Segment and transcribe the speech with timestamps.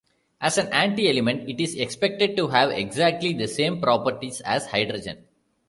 [0.41, 5.27] As an antielement, it is expected to have exactly the same properties as hydrogen.